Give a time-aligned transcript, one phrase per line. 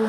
[0.00, 0.06] Hi,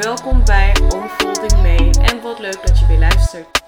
[0.00, 3.62] welkom bij Unfolding Mee en wat leuk dat je weer luistert.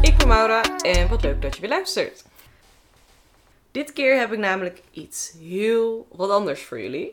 [0.00, 2.24] Ik ben Maura en wat leuk dat je weer luistert.
[3.70, 7.12] Dit keer heb ik namelijk iets heel wat anders voor jullie.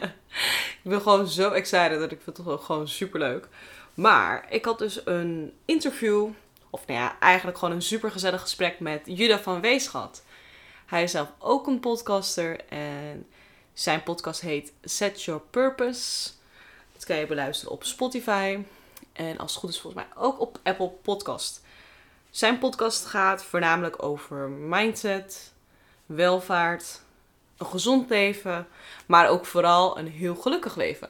[0.82, 3.48] ik ben gewoon zo excited dat ik vind het gewoon super leuk.
[3.94, 6.28] Maar ik had dus een interview,
[6.70, 10.22] of nou ja, eigenlijk gewoon een super gezellig gesprek met Juda van Wees gehad.
[10.86, 13.26] Hij is zelf ook een podcaster en
[13.72, 16.30] zijn podcast heet Set Your Purpose.
[16.92, 18.58] Dat kan je beluisteren op Spotify.
[19.12, 21.62] En als het goed is volgens mij ook op Apple Podcast.
[22.30, 25.52] Zijn podcast gaat voornamelijk over mindset,
[26.06, 27.00] welvaart,
[27.56, 28.68] een gezond leven,
[29.06, 31.08] maar ook vooral een heel gelukkig leven.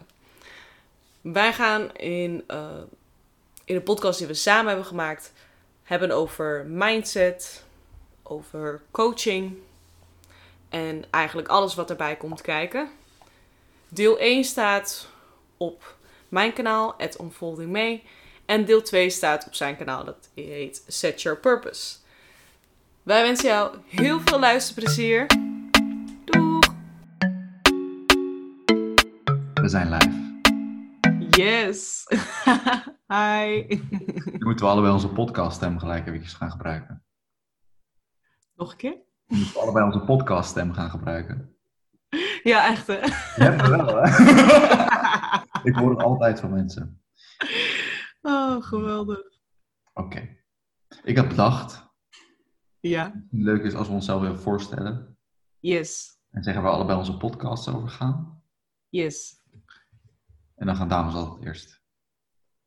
[1.20, 2.70] Wij gaan in, uh,
[3.64, 5.32] in de podcast die we samen hebben gemaakt,
[5.90, 7.64] hebben over mindset,
[8.22, 9.56] over coaching
[10.68, 12.90] en eigenlijk alles wat erbij komt kijken.
[13.88, 15.08] Deel 1 staat
[15.56, 15.96] op
[16.28, 18.00] mijn kanaal, at Unfolding Me.
[18.46, 21.96] En deel 2 staat op zijn kanaal, dat heet Set Your Purpose.
[23.02, 25.26] Wij wensen jou heel veel luisterplezier.
[26.24, 26.64] Doeg!
[29.54, 30.28] We zijn live.
[31.30, 32.06] Yes!
[33.12, 33.64] Hi!
[34.24, 37.04] Nu moeten we allebei onze podcaststem gelijk eventjes gaan gebruiken.
[38.54, 38.96] Nog een keer?
[39.26, 41.56] We moeten allebei onze podcaststem gaan gebruiken.
[42.42, 42.98] Ja, echt hè?
[43.44, 44.08] Ja, wel hè?
[45.70, 47.02] Ik hoor het altijd van mensen.
[48.22, 49.20] Oh, geweldig.
[49.94, 50.36] Oké.
[51.02, 51.88] Ik heb bedacht,
[52.80, 55.18] Ja, leuk is als we onszelf even voorstellen.
[55.58, 58.42] yes, En zeggen waar allebei onze podcasts over gaan.
[58.88, 59.38] yes.
[60.54, 61.79] En dan gaan dames altijd eerst.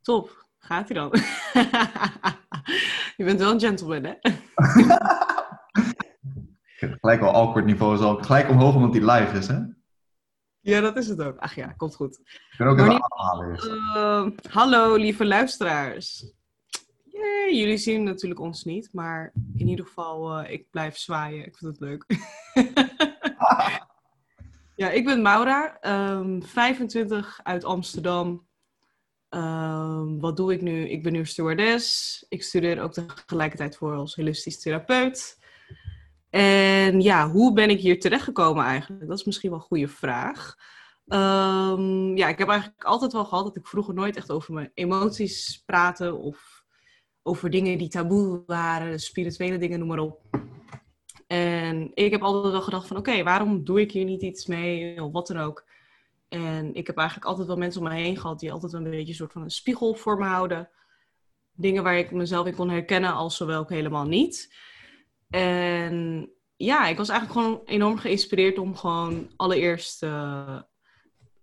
[0.03, 0.45] Top.
[0.59, 1.11] Gaat hij dan?
[3.17, 4.13] Je bent wel een gentleman, hè?
[6.99, 9.59] Gelijk al awkward niveau is al gelijk omhoog omdat die live is hè.
[10.59, 11.37] Ja, dat is het ook.
[11.37, 12.19] Ach ja, komt goed.
[12.19, 13.57] Ik kan ook even aanhalen.
[13.57, 16.33] Ehm, hallo, lieve luisteraars.
[17.51, 21.45] Jullie zien natuurlijk ons niet, maar in ieder geval, eh, ik blijf zwaaien.
[21.45, 22.05] Ik vind het leuk.
[24.81, 28.47] ja, ik ben Maura, ehm, 25 uit Amsterdam.
[29.33, 30.89] Ehm, wat doe ik nu?
[30.89, 32.25] Ik ben nu stewardess.
[32.29, 35.39] Ik studeer ook tegelijkertijd voor als holistisch therapeut.
[36.29, 39.07] En ja, hoe ben ik hier terechtgekomen eigenlijk?
[39.07, 40.55] Dat is misschien wel een goede vraag.
[41.07, 44.71] Ehm, ja, ik heb eigenlijk altijd wel gehad dat ik vroeger nooit echt over mijn
[44.73, 46.63] emoties praatte of
[47.23, 50.21] over dingen die taboe waren, spirituele dingen, noem maar op.
[51.27, 55.03] En ik heb altijd wel gedacht van oké, waarom doe ik hier niet iets mee
[55.03, 55.65] of wat dan ook.
[56.33, 59.07] En ik heb eigenlijk altijd wel mensen om me heen gehad die altijd een beetje
[59.07, 60.69] een soort van een spiegel voor me houden.
[61.51, 64.55] Dingen waar ik mezelf in kon herkennen als zowel ook helemaal niet.
[65.29, 70.61] En ja, ik was eigenlijk gewoon enorm geïnspireerd om gewoon allereerst eh,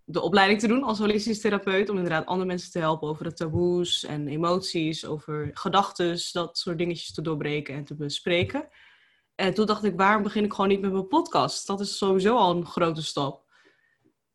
[0.04, 1.88] de opleiding te doen als holistisch therapeut.
[1.88, 6.78] Om inderdaad andere mensen te helpen over de taboes en emoties, over gedachten, dat soort
[6.78, 8.68] dingetjes te doorbreken en te bespreken.
[9.34, 11.66] En toen dacht ik, waarom begin ik gewoon niet met mijn podcast?
[11.66, 13.48] Dat is sowieso al een grote stap.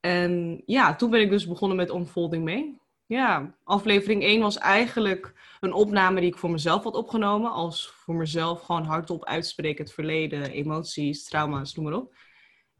[0.06, 2.80] En ja, toen ben ik dus begonnen met Unfolding mee.
[3.06, 7.52] Ja, aflevering 1 was eigenlijk een opname die ik voor mezelf had opgenomen.
[7.52, 12.16] Als voor mezelf gewoon hardop uitspreken het verleden, emoties, trauma's, noem maar op.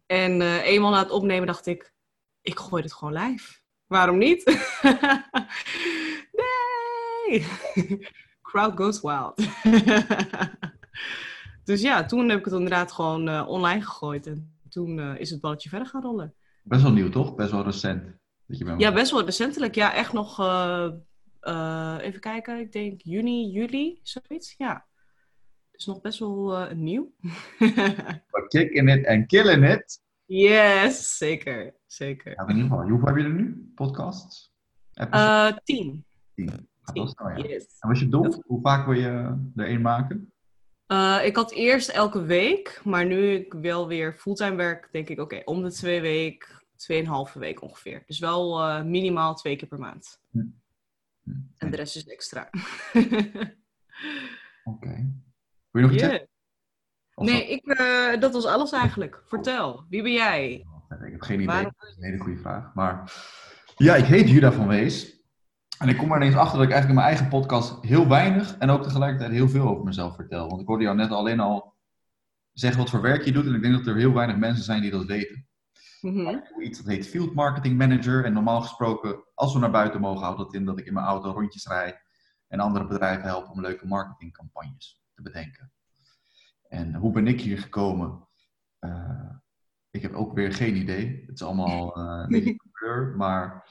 [0.06, 1.94] En eh, eenmaal na het opnemen dacht ik,
[2.42, 3.60] ik gooi dit gewoon live.
[3.88, 4.44] Waarom niet?
[6.42, 7.48] nee!
[8.48, 9.48] Crowd goes wild.
[11.70, 14.28] dus ja, toen heb ik het inderdaad gewoon eh, online gegooid.
[14.28, 16.36] En toen eh, is het balletje verder gaan rollen.
[16.68, 17.36] Best wel nieuw toch?
[17.36, 18.04] Best wel recent.
[18.48, 19.76] Dat je Ja, best wel recentelijk.
[19.76, 20.40] Ja, echt nog...
[20.40, 20.92] eh,
[21.40, 24.56] eh, even kijken, ik denk juni, juli, zoiets.
[24.58, 24.86] Ja.
[25.72, 27.12] Dus nog best wel eh, nieuw.
[28.48, 30.02] Kicking it en killing it.
[30.26, 31.76] yes, zeker.
[31.86, 32.32] Zeker.
[32.32, 32.90] Ja, in ieder geval.
[32.90, 33.72] Hoeveel heb je er nu?
[33.76, 34.54] Podcasts?
[35.64, 36.06] Tien.
[36.36, 36.46] Tien.
[36.46, 36.54] Ja.
[36.94, 37.14] Yes.
[37.80, 38.44] En wat is je doel?
[38.46, 40.34] Hoe vaak wil je er één maken?
[40.88, 45.20] Eh, ik had eerst elke week, maar nu ik wel weer fulltime werk, denk ik,
[45.20, 48.04] oké, om de twee week, tweeënhalve week ongeveer.
[48.06, 50.22] Dus wel eh, minimaal twee keer per maand.
[50.32, 50.40] Hm,
[51.58, 52.50] En de rest is extra.
[54.64, 54.90] Oké.
[55.72, 56.20] Wil je nog iets Yeah.
[57.16, 59.22] Nee, ik, eh, dat was alles eigenlijk.
[59.26, 60.52] Vertel, wie ben jij?
[61.06, 61.46] Ik heb geen idee.
[61.48, 62.74] Waarom- Dat is een hele goede vraag.
[62.74, 63.14] Maar
[63.78, 65.15] ja, ik heet Juda van Wees.
[65.80, 68.58] En ik kom er ineens achter dat ik eigenlijk in mijn eigen podcast heel weinig
[68.58, 70.50] en ook tegelijkertijd heel veel over mezelf vertel.
[70.50, 71.76] Want ik hoorde jou net alleen al
[72.54, 73.46] zeggen wat voor werk je doet.
[73.46, 75.48] En ik denk dat er heel weinig mensen zijn die dat weten.
[76.02, 76.40] Mhm.
[76.60, 78.26] Iets dat heet Field Marketing Manager.
[78.26, 81.06] En normaal gesproken, als we naar buiten mogen, houdt dat in dat ik in mijn
[81.06, 82.04] auto rondjes rijd.
[82.48, 85.72] En andere bedrijven help om leuke marketingcampagnes te bedenken.
[86.68, 88.28] En hoe ben ik hier gekomen?
[88.80, 89.30] Uh,
[89.90, 91.24] ik heb ook weer geen idee.
[91.26, 93.16] Het is allemaal uh, een beetje kleur.
[93.16, 93.70] Maar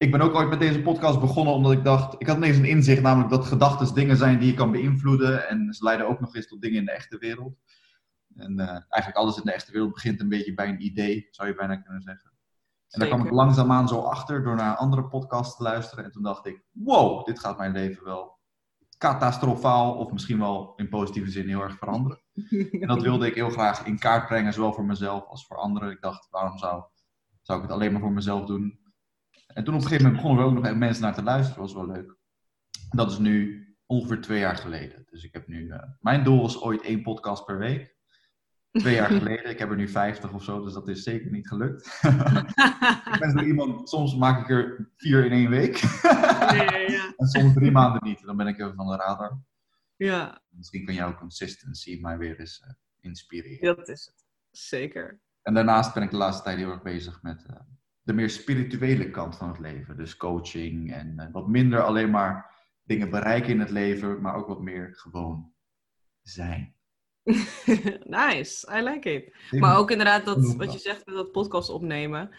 [0.00, 2.14] ik ben ook ooit met deze podcast begonnen omdat ik dacht...
[2.18, 5.48] Ik had ineens een inzicht, namelijk dat gedachten dingen zijn die je kan beïnvloeden.
[5.48, 7.56] En ze leiden ook nog eens tot dingen in de echte wereld.
[8.36, 11.48] En uh, eigenlijk alles in de echte wereld begint een beetje bij een idee, zou
[11.48, 12.30] je bijna kunnen zeggen.
[12.88, 16.04] En daar kwam ik langzaamaan zo achter door naar een andere podcast te luisteren.
[16.04, 18.38] En toen dacht ik, wow, dit gaat mijn leven wel
[18.98, 22.20] catastrofaal of misschien wel in positieve zin heel erg veranderen.
[22.80, 25.90] En dat wilde ik heel graag in kaart brengen, zowel voor mezelf als voor anderen.
[25.90, 26.84] Ik dacht, waarom zou,
[27.42, 28.79] zou ik het alleen maar voor mezelf doen?
[29.54, 31.72] En toen op een gegeven moment begonnen er ook nog mensen naar te luisteren, dat
[31.72, 32.16] was wel leuk.
[32.90, 35.06] Dat is nu ongeveer twee jaar geleden.
[35.10, 37.96] Dus ik heb nu, uh, mijn doel was ooit één podcast per week.
[38.70, 39.50] Twee jaar geleden.
[39.50, 41.86] Ik heb er nu 50 of zo, dus dat is zeker niet gelukt.
[43.12, 45.82] ik ben zo iemand, soms maak ik er vier in één week.
[46.50, 47.12] nee, ja.
[47.16, 48.22] En soms drie maanden niet.
[48.24, 49.40] Dan ben ik even van de radar.
[49.96, 50.42] Ja.
[50.48, 53.76] Misschien kan jouw consistency mij weer eens uh, inspireren.
[53.76, 54.24] Dat is het.
[54.50, 55.20] Zeker.
[55.42, 57.56] En daarnaast ben ik de laatste tijd heel erg bezig met uh,
[58.10, 59.96] de meer spirituele kant van het leven.
[59.96, 62.50] Dus coaching en uh, wat minder alleen maar
[62.82, 65.52] dingen bereiken in het leven, maar ook wat meer gewoon
[66.22, 66.74] zijn.
[68.20, 69.34] nice, I like it.
[69.60, 72.30] Maar ook inderdaad, dat, wat je zegt met dat podcast opnemen.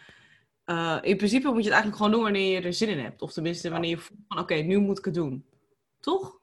[0.66, 3.22] Uh, in principe moet je het eigenlijk gewoon doen wanneer je er zin in hebt.
[3.22, 5.46] Of tenminste, wanneer je voelt van, oké, nu moet ik het doen.
[6.00, 6.40] Toch?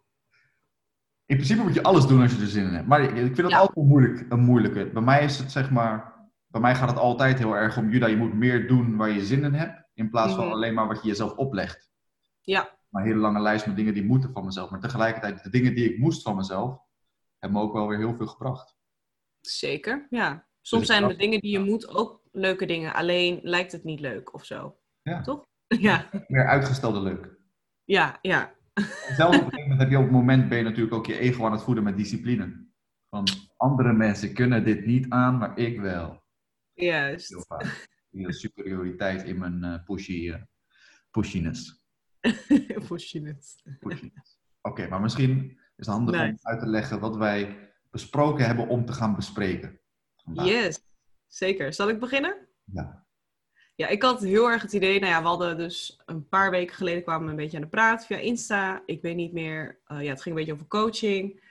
[1.27, 2.87] In principe moet je alles doen als je er zin in hebt.
[2.87, 4.91] Maar ik vind het altijd moeilijk, een moeilijke.
[4.93, 6.18] Bij mij is het zeg maar...
[6.49, 9.25] Bij mij gaat het altijd heel erg om, Juda, je moet meer doen waar je
[9.25, 9.89] zin in hebt.
[9.95, 10.53] In plaats van mhm.
[10.53, 11.91] alleen maar wat je jezelf oplegt.
[12.41, 12.77] Ja.
[12.89, 14.71] Maar een hele lange lijst met dingen die moeten van mezelf.
[14.71, 16.79] Maar tegelijkertijd, de dingen die ik moest van mezelf,
[17.39, 18.77] hebben me ook wel weer heel veel gebracht.
[19.41, 20.47] Zeker, ja.
[20.61, 22.95] Soms dus zijn de dingen die je moet ook leuke dingen.
[22.95, 24.79] Alleen lijkt het niet leuk of zo.
[25.03, 25.21] Ja.
[25.21, 25.47] Toch?
[25.79, 26.09] Ja.
[26.27, 27.39] Meer uitgestelde leuk.
[27.85, 28.55] Ja, ja.
[29.17, 31.19] Zelfs op een gegeven moment heb je op het moment ben je natuurlijk ook je
[31.19, 32.67] ego aan het voeden met discipline.
[33.11, 33.25] Van
[33.57, 36.23] andere mensen kunnen dit niet aan, maar ik wel.
[36.81, 37.29] Juist.
[37.29, 37.89] Heel vaak.
[38.11, 40.43] Die superioriteit in mijn uh, pushy, uh,
[41.11, 41.85] pushiness.
[42.89, 43.63] pushiness.
[43.81, 44.39] pushiness.
[44.61, 48.85] Oké, maar misschien is het handig om uit te leggen wat wij besproken hebben om
[48.85, 49.81] te gaan bespreken.
[50.17, 50.47] Vandaag.
[50.47, 50.81] Yes,
[51.27, 51.73] zeker.
[51.73, 52.49] Zal ik beginnen?
[52.65, 53.07] Ja.
[53.75, 56.75] Ja, ik had heel erg het idee, nou ja, we hadden dus een paar weken
[56.75, 58.83] geleden kwamen we een beetje aan de praat via Insta.
[58.87, 61.43] Ik weet niet meer, uh, ja, het ging een beetje over coaching,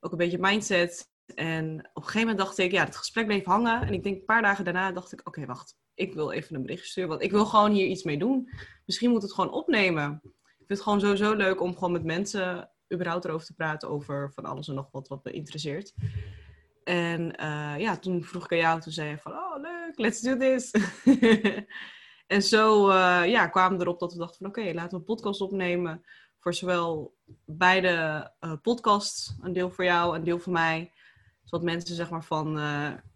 [0.00, 1.11] ook een beetje mindset.
[1.34, 3.82] En op een gegeven moment dacht ik, ja, het gesprek bleef hangen.
[3.82, 6.62] En ik denk een paar dagen daarna dacht ik, oké, wacht, ik wil even een
[6.62, 8.50] bericht sturen, want ik wil gewoon hier iets mee doen.
[8.86, 10.20] Misschien moet het gewoon opnemen.
[10.22, 14.32] Ik vind het gewoon sowieso leuk om gewoon met mensen überhaupt erover te praten over
[14.34, 15.94] van alles en nog wat wat me interesseert.
[16.84, 20.20] En uh, ja, toen vroeg ik aan jou, toen zei je van, oh leuk, let's
[20.20, 20.70] do this.
[22.26, 25.04] en zo uh, ja, kwamen we erop dat we dachten van, oké, laten we een
[25.04, 26.04] podcast opnemen.
[26.38, 27.14] Voor zowel
[27.44, 30.92] beide uh, podcasts, een deel voor jou, een deel voor mij.
[31.44, 32.54] Zodat mensen zeg maar van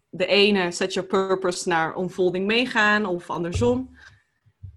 [0.09, 3.97] de ene set your purpose naar unfolding meegaan of andersom.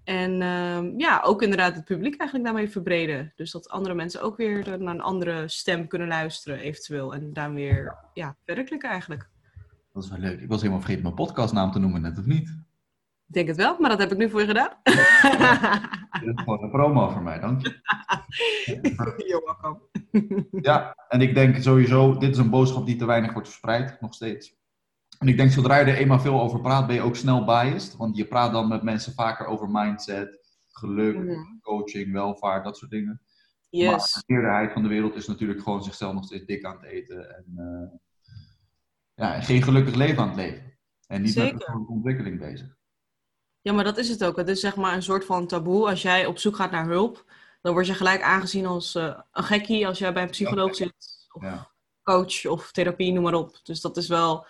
[0.04, 3.32] En uh, ja, ook inderdaad het publiek eigenlijk daarmee verbreden.
[3.36, 7.14] Dus dat andere mensen ook weer naar een andere stem kunnen luisteren, eventueel.
[7.14, 9.28] En daar weer ja, verder eigenlijk.
[9.92, 10.40] Dat is wel leuk.
[10.40, 12.58] Ik was helemaal vergeten mijn podcastnaam te noemen, net of niet?
[13.30, 14.70] Ik denk het wel, maar dat heb ik nu voor je gedaan.
[16.20, 17.68] Dit is gewoon een promo voor mij, dank je.
[19.28, 19.80] You're welcome.
[20.50, 24.14] ja, en ik denk sowieso, dit is een boodschap die te weinig wordt verspreid, nog
[24.14, 24.56] steeds.
[25.18, 27.96] En ik denk, zodra je er eenmaal veel over praat, ben je ook snel biased.
[27.96, 30.38] Want je praat dan met mensen vaker over mindset,
[30.68, 31.58] geluk, mhm.
[31.60, 33.22] coaching, welvaart, dat soort dingen.
[33.68, 33.86] Yes.
[33.90, 36.84] Maar de meerderheid van de wereld is natuurlijk gewoon zichzelf nog steeds dik aan het
[36.84, 37.36] eten.
[37.36, 37.98] En, uh,
[39.14, 40.78] ja, geen gelukkig leven aan het leven.
[41.06, 41.54] En niet Zeker.
[41.54, 42.78] met een ontwikkeling bezig.
[43.62, 44.36] Ja, maar dat is het ook.
[44.36, 45.88] Het is zeg maar een soort van taboe.
[45.88, 47.24] Als jij op zoek gaat naar hulp,
[47.62, 51.28] dan word je gelijk aangezien als uh, een gekkie als jij bij een psycholoog zit.
[51.32, 51.70] Of ja.
[52.02, 53.60] coach of therapie, noem maar op.
[53.62, 54.46] Dus dat is wel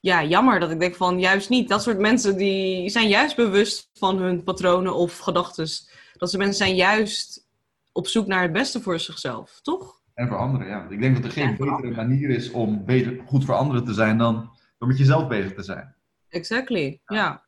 [0.00, 1.68] ja, jammer dat ik denk van juist niet.
[1.68, 5.68] Dat soort mensen die zijn juist bewust van hun patronen of gedachten.
[6.12, 7.48] Dat ze mensen zijn juist
[7.92, 10.00] op zoek naar het beste voor zichzelf, toch?
[10.14, 10.86] En voor anderen, ja.
[10.88, 14.18] Ik denk dat er geen betere manier is om beter, goed voor anderen te zijn
[14.18, 15.94] dan door met jezelf bezig te zijn.
[16.28, 17.43] Exactly, ja.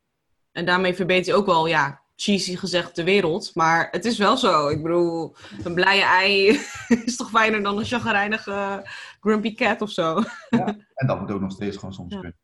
[0.56, 3.54] En daarmee verbeter je ook wel, ja, cheesy gezegd, de wereld.
[3.54, 4.68] Maar het is wel zo.
[4.68, 6.60] Ik bedoel, een blije ei
[7.04, 8.86] is toch fijner dan een chagrijnige
[9.20, 10.22] grumpy cat of zo.
[10.50, 12.36] Ja, en dat moet ook nog steeds gewoon soms kunnen.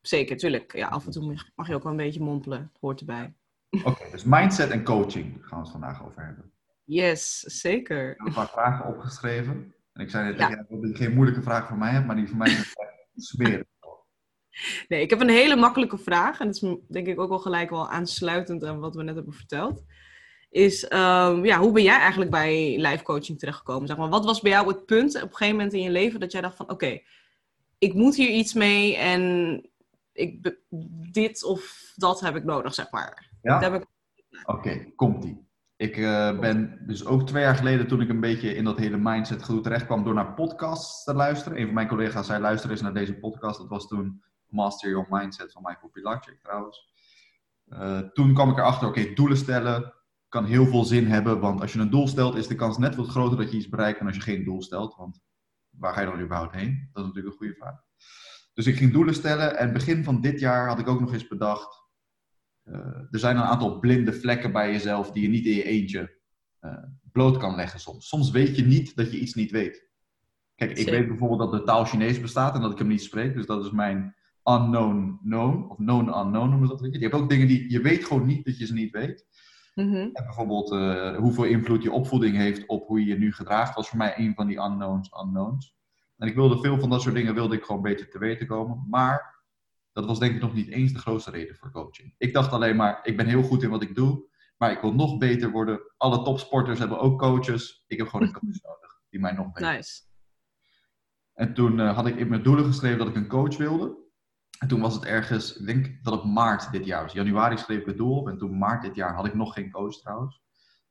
[0.00, 0.76] Zeker, tuurlijk.
[0.76, 2.72] Ja, af en toe mag je ook wel een beetje mompelen.
[2.80, 3.34] Hoort erbij.
[3.84, 6.52] Oké, dus mindset en coaching gaan we het vandaag over hebben.
[6.84, 8.10] Yes, zeker.
[8.10, 9.74] Ik heb een paar vragen opgeschreven.
[9.92, 10.48] En ik zei net ja.
[10.48, 12.74] dat je geen moeilijke vraag voor mij hebt, maar die voor mij is
[13.14, 13.66] smeren.
[14.88, 16.40] Nee, ik heb een hele makkelijke vraag.
[16.40, 19.34] En dat is denk ik ook wel gelijk wel aansluitend aan wat we net hebben
[19.34, 19.84] verteld.
[20.50, 23.88] is ehm, ja, hoe ben jij eigenlijk bij life coaching terechtgekomen?
[23.88, 26.20] Zeg maar, wat was bij jou het punt op een gegeven moment in je leven
[26.20, 27.00] dat jij dacht van oké,
[27.78, 29.62] ik moet hier iets mee en
[30.12, 30.56] ik,
[31.12, 33.30] dit of dat heb ik nodig, zeg maar.
[33.42, 33.74] Ja?
[33.74, 33.86] Ik...
[34.44, 35.44] Oké, komt-ie.
[35.76, 38.96] Ik uh, ben dus ook twee jaar geleden, toen ik een beetje in dat hele
[38.96, 41.58] mindset gedoe terecht kwam, door naar podcasts te luisteren.
[41.58, 43.58] Een van mijn collega's zei: luister eens naar deze podcast.
[43.58, 46.94] Dat was toen Master Your Mindset van Michael Pilarczyk trouwens.
[47.68, 49.94] Uh, toen kwam ik erachter: oké, doelen stellen
[50.28, 51.40] kan heel veel zin hebben.
[51.40, 53.68] Want als je een doel stelt, is de kans net wat groter dat je iets
[53.68, 54.96] bereikt dan als je geen doel stelt.
[54.96, 55.20] Want
[55.70, 56.88] waar ga je dan überhaupt heen?
[56.92, 57.80] Dat is natuurlijk een goede vraag.
[58.54, 61.28] Dus ik ging doelen stellen en begin van dit jaar had ik ook nog eens
[61.28, 61.86] bedacht
[62.68, 62.76] uh,
[63.10, 66.18] er zijn een aantal blinde vlekken bij jezelf die je niet in je eentje
[66.60, 68.08] uh, bloot kan leggen soms.
[68.08, 69.84] Soms weet je niet dat je iets niet weet.
[70.54, 73.34] Kijk, ik weet bijvoorbeeld dat de taal Chinees bestaat en dat ik hem niet spreek.
[73.34, 74.16] Dus dat is mijn
[74.48, 76.94] unknown known, of known unknown noemen ze dat.
[76.94, 79.26] Je hebt ook dingen die je weet gewoon niet dat je ze niet weet.
[79.74, 80.10] Mm -hmm.
[80.12, 83.88] En bijvoorbeeld uh, hoeveel invloed je opvoeding heeft op hoe je je nu gedraagt, was
[83.88, 85.76] voor mij een van die unknowns unknowns.
[86.16, 88.86] En ik wilde veel van dat soort dingen wilde ik gewoon beter te weten komen.
[88.88, 89.44] Maar
[89.92, 92.14] dat was denk ik nog niet eens de grootste reden voor coaching.
[92.18, 94.94] Ik dacht alleen maar, ik ben heel goed in wat ik doe, maar ik wil
[94.94, 95.80] nog beter worden.
[95.96, 97.84] Alle topsporters hebben ook coaches.
[97.86, 100.02] Ik heb gewoon een coach nodig die mij nog beter Nice.
[101.32, 104.05] En toen uh, had ik in mijn doelen geschreven dat ik een coach wilde.
[104.58, 107.12] En toen was het ergens, ik denk dat het maart dit jaar was.
[107.12, 109.70] Januari schreef ik het doel op en toen maart dit jaar had ik nog geen
[109.70, 110.42] coach trouwens.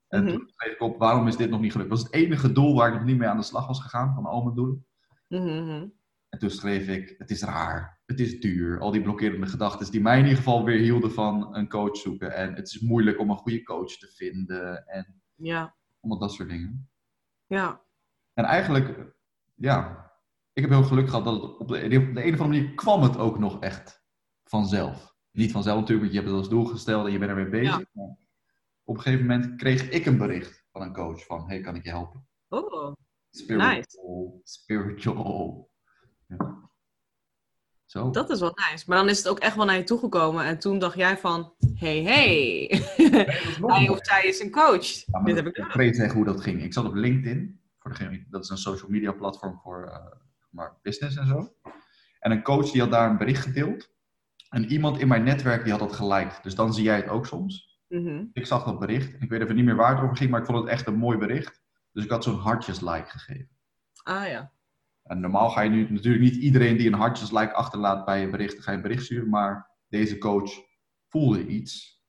[0.08, 0.32] En Mhm.
[0.32, 1.90] toen schreef ik op, waarom is dit nog niet gelukt?
[1.90, 4.14] Dat was het enige doel waar ik nog niet mee aan de slag was gegaan
[4.14, 4.86] van al mijn doelen.
[5.28, 5.86] Mhm.
[6.28, 8.80] En toen schreef ik, het is raar, het is duur.
[8.80, 12.34] Al die blokkerende gedachten die mij in ieder geval weer hielden van een coach zoeken.
[12.34, 16.48] En het is moeilijk om een goede coach te vinden en Ja, allemaal dat soort
[16.48, 16.88] dingen.
[17.46, 17.80] ja.
[18.34, 19.14] En eigenlijk,
[19.54, 20.05] ja,
[20.56, 22.74] ik heb heel geluk gehad dat het op de, op de een of andere manier
[22.74, 24.04] kwam het ook nog echt
[24.44, 25.14] vanzelf.
[25.30, 27.84] Niet vanzelf natuurlijk, want je hebt het als doel gesteld en je bent ermee bezig.
[27.92, 28.16] Maar
[28.84, 31.84] op een gegeven moment kreeg ik een bericht van een coach van, hey, kan ik
[31.84, 32.26] je helpen?
[32.48, 32.92] Oh,
[33.30, 35.70] Spiritual, spiritual.
[36.28, 36.70] Ja.
[37.84, 38.10] Zo.
[38.10, 38.84] dat is wel nice.
[38.86, 40.44] Maar dan is het ook echt wel naar je toegekomen.
[40.44, 42.80] En toen dacht jij van, hey, hey.
[43.66, 44.86] Hij of zij is een coach.
[44.86, 46.62] Ja, Dit heb ik ik weet zeggen hoe dat ging.
[46.62, 47.60] Ik zat op LinkedIn.
[47.78, 50.24] Voor degene, dat is een social media platform voor eh,
[50.86, 51.54] business en zo.
[52.20, 53.94] En een coach die had daar een bericht gedeeld.
[54.48, 56.42] En iemand in mijn netwerk die had dat geliked.
[56.42, 57.80] Dus dan zie jij het ook soms.
[57.88, 58.24] Mhm.
[58.32, 59.22] Ik zag dat bericht.
[59.22, 60.98] Ik weet even niet meer waar het over ging, maar ik vond het echt een
[60.98, 61.62] mooi bericht.
[61.92, 63.48] Dus ik had zo'n hartjes-like gegeven.
[64.02, 64.52] Ah ja.
[65.02, 68.62] En normaal ga je nu natuurlijk niet iedereen die een hartjes-like achterlaat bij je bericht,
[68.62, 69.28] ga je een bericht sturen.
[69.28, 70.50] Maar deze coach
[71.08, 72.04] voelde iets.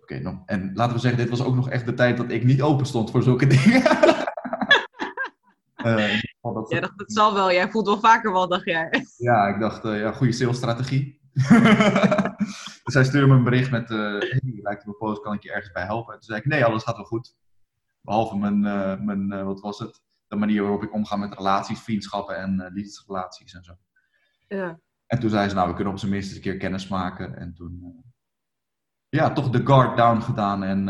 [0.00, 2.44] Oké, nou, en laten we zeggen, dit was ook nog echt de tijd dat ik
[2.44, 3.82] niet open stond voor zulke dingen.
[5.80, 7.52] Geval dat dacht, het zal wel.
[7.52, 9.04] Jij voelt wel vaker wel, dacht jij.
[9.16, 11.20] ja, ik dacht, eh, ja, goede salesstrategie.
[12.84, 15.42] dus hij stuurde me een bericht met, eh hey, je lijkt mijn post, kan ik
[15.42, 16.14] je ergens bij helpen?
[16.14, 17.36] En toen zei ik, nee, alles gaat wel goed.
[18.00, 18.60] Behalve mijn,
[19.04, 20.02] mijn wat was het?
[20.28, 23.74] De manier waarop ik omga met relaties, vriendschappen en liefdesrelaties en zo.
[24.48, 24.80] Ja.
[25.06, 27.36] En toen zei ze, nou, we kunnen op zijn minst eens een keer kennis maken.
[27.36, 28.04] En toen,
[29.08, 30.62] ja, toch de guard down gedaan.
[30.62, 30.84] En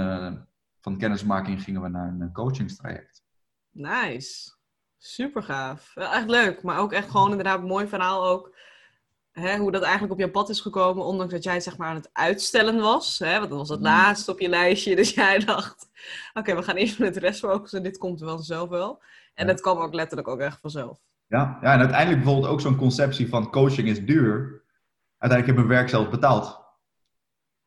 [0.81, 3.23] van kennismaking gingen we naar een coachingstraject.
[3.71, 4.59] Nice.
[5.03, 5.97] Super gaaf.
[5.97, 6.63] Echt leuk.
[6.63, 8.55] Maar ook echt gewoon inderdaad een mooi verhaal ook.
[9.33, 11.05] Hè, hoe dat eigenlijk op je pad is gekomen.
[11.05, 13.19] Ondanks dat jij het zeg maar aan het uitstellen was.
[13.19, 13.85] Hè, want dat was het Mm.
[13.85, 14.97] laatste op je lijstje.
[15.01, 15.89] Dus jij dacht,
[16.35, 17.83] oké, we gaan eerst met de rest focussen.
[17.83, 19.03] Dit komt wel zelf wel.
[19.35, 19.53] En Ja.
[19.53, 20.99] dat kwam ook letterlijk ook echt vanzelf.
[21.27, 24.63] Ja, ja en uiteindelijk bijvoorbeeld ook zo'n conceptie van coaching is duur.
[25.19, 26.61] Uiteindelijk heb ik mijn werk zelf betaald.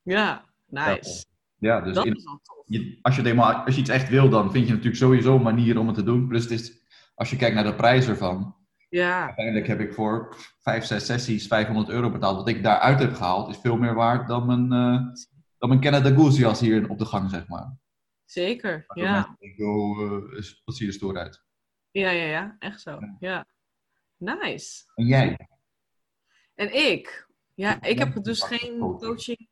[0.02, 1.26] Ja, nice.
[1.58, 2.64] Ja, dus dat in- is wel tof.
[2.66, 5.42] je, als, je het als je iets echt wil, dan vind je natuurlijk sowieso een
[5.42, 6.28] manier om het te doen.
[6.28, 6.83] Plus het is,
[7.14, 8.56] als je kijkt naar de prijs ervan.
[8.90, 12.36] Ja, Uiteindelijk heb ik voor vijf, zes sessies 500 euro betaald.
[12.36, 15.14] Wat ik daaruit heb gehaald is veel meer waard dan mijn, eh
[15.58, 17.78] dan mijn Canada Goose jas hier op de gang, zeg maar.
[18.26, 18.86] zeker.
[18.94, 19.38] Ja.
[19.58, 21.44] oh, eh, wat zie je er stoer uit.
[21.92, 22.56] ja, ja, ja.
[22.60, 22.92] Echt zo.
[23.00, 23.16] Ja.
[23.20, 23.46] Ja.
[24.18, 24.84] Nice.
[24.96, 25.38] En jij?
[26.56, 27.28] En ik?
[27.54, 29.00] Ja, ik heb dus geen coaching.
[29.00, 29.50] coaching.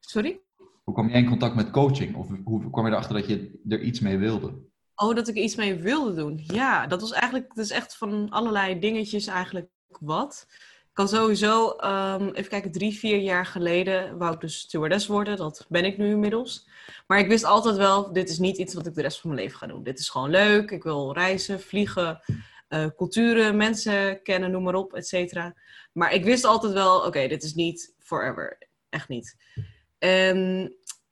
[0.00, 0.40] Sorry?
[0.84, 2.14] Hoe kwam jij in contact met coaching?
[2.16, 4.72] Of hoe kwam je erachter dat je er iets mee wilde?
[4.96, 6.44] Oh, dat ik iets mee wilde doen.
[6.46, 10.46] Ja, dat was eigenlijk, is echt van allerlei dingetjes eigenlijk wat.
[10.94, 15.36] Ik kan sowieso, ehm, even kijken, drie, vier jaar geleden wou ik dus stewardess worden.
[15.36, 16.68] Dat ben ik nu inmiddels.
[17.06, 19.42] Maar ik wist altijd wel, dit is niet iets wat ik de rest van mijn
[19.42, 19.82] leven ga doen.
[19.82, 20.70] Dit is gewoon leuk.
[20.70, 22.20] Ik wil reizen, vliegen,
[22.68, 25.54] eh, culturen, mensen kennen, noem maar op, et cetera.
[25.92, 28.58] Maar ik wist altijd wel, oké, dit is niet forever.
[28.88, 29.36] Echt niet.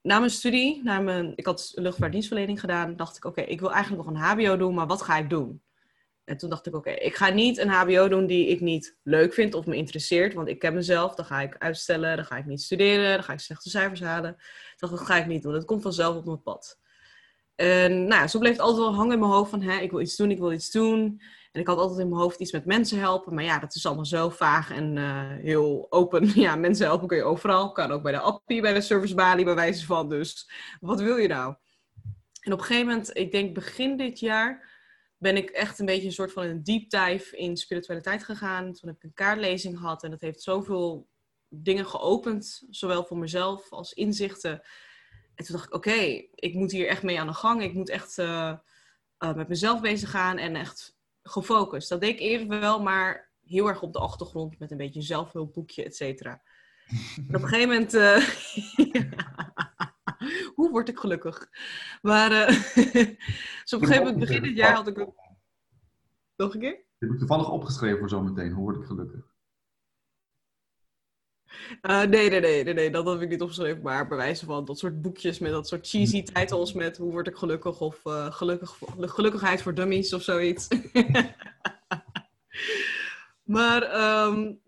[0.02, 4.04] Na mijn studie, na mijn, ik had luchtvaartdienstverlening gedaan, dacht ik, oké, ik wil eigenlijk
[4.04, 5.62] nog een HBO doen, maar wat ga ik doen?
[6.24, 9.34] En toen dacht ik, oké, ik ga niet een HBO doen die ik niet leuk
[9.34, 10.34] vind of me interesseert.
[10.34, 13.32] Want ik ken mezelf, dan ga ik uitstellen, dan ga ik niet studeren, dan ga
[13.32, 14.36] ik slechte cijfers halen.
[14.76, 16.80] Dat ga ik niet doen, dat komt vanzelf op mijn pad.
[17.54, 20.00] En nou, zo bleef het altijd wel hangen in mijn hoofd van, hè, ik wil
[20.00, 21.22] iets doen, ik wil iets doen.
[21.52, 23.34] En ik had altijd in mijn hoofd iets met mensen helpen.
[23.34, 26.30] Maar ja, dat is allemaal zo vaag en uh, heel open.
[26.40, 27.72] Ja, mensen helpen kun je overal.
[27.72, 30.08] Kan ook bij de appie, bij de servicebalie, bij wijze van.
[30.08, 31.54] Dus wat wil je nou?
[32.40, 34.70] En op een gegeven moment, ik denk begin dit jaar,
[35.16, 38.72] ben ik echt een beetje een soort van een deep dive in spiritualiteit gegaan.
[38.72, 41.08] Toen heb ik een kaartlezing gehad en dat heeft zoveel
[41.48, 44.62] dingen geopend, zowel voor mezelf als inzichten.
[45.34, 47.62] En toen dacht ik, oké, ik moet hier echt mee aan de gang.
[47.62, 48.54] Ik moet echt uh,
[49.18, 51.88] uh, met mezelf bezig gaan en echt gefocust.
[51.88, 55.84] Dat deed ik eerder wel, maar heel erg op de achtergrond met een beetje zelfhulpboekje,
[55.84, 56.42] et cetera.
[57.28, 57.94] op een gegeven moment.
[57.94, 58.16] Uh,
[60.54, 61.48] Hoe word ik gelukkig?
[62.02, 62.46] Maar uh,
[63.62, 65.06] dus op een gegeven moment, begin dit jaar had ik.
[66.36, 66.84] Nog een keer?
[66.98, 68.52] Heb ik toevallig opgeschreven voor zometeen.
[68.52, 69.31] Hoe word ik gelukkig?
[71.82, 73.82] Uh, nee, nee, nee, nee, nee, dat heb ik niet opgeschreven.
[73.82, 77.26] Maar bij wijze van dat soort boekjes met dat soort cheesy titles met hoe word
[77.26, 80.68] ik gelukkig of uh, gelukkig, gelukkigheid voor dummies of zoiets.
[83.56, 83.82] maar
[84.26, 84.60] um,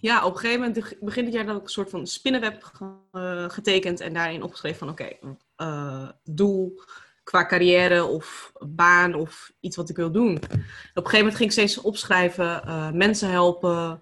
[0.00, 2.72] ja, op een gegeven moment, begin dit jaar, dat ik een soort van spinnenweb
[3.12, 5.16] uh, getekend en daarin opgeschreven van oké,
[5.56, 6.82] okay, doel
[7.22, 10.36] qua carrière of baan of iets wat ik wil doen.
[10.36, 10.60] Op een
[10.94, 12.62] gegeven moment ging ik steeds opschrijven,
[12.96, 14.00] mensen helpen,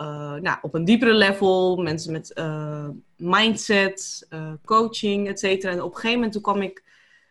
[0.00, 5.72] uh, nou, op een diepere level, mensen met uh, mindset, uh, coaching, et cetera.
[5.72, 6.84] En op een gegeven moment toen kwam ik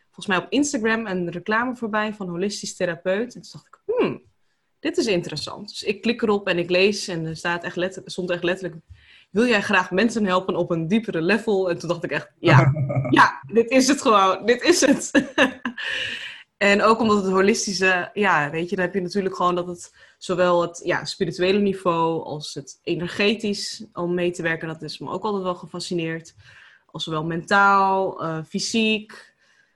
[0.06, 3.36] volgens mij op Instagram een reclame voorbij van holistisch therapeut.
[3.36, 4.22] En toen dacht ik, hmm,
[4.80, 5.70] dit is interessant.
[5.70, 8.82] Dus ik klik erop en ik lees en er staat echt letterlijk, stond echt letterlijk,
[9.32, 11.70] wil jij graag mensen helpen op een diepere level?
[11.70, 12.72] En toen dacht ik echt, ja,
[13.10, 15.12] ja, dit is het gewoon, dit is het.
[16.66, 19.96] En ook omdat het holistische, ja, weet je, dan heb je natuurlijk gewoon dat het
[20.18, 25.10] zowel het ja, spirituele niveau als het energetisch om mee te werken, dat is me
[25.10, 26.36] ook altijd wel gefascineerd.
[26.86, 29.34] Als zowel mentaal, uh, fysiek.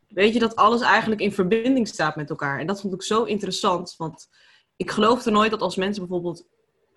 [0.07, 2.59] Weet je, dat alles eigenlijk in verbinding staat met elkaar.
[2.59, 4.29] En dat vond ik zo interessant, want
[4.75, 6.45] ik geloofde nooit dat als mensen bijvoorbeeld